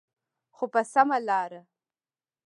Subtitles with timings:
[0.55, 1.61] خو په سمه لاره.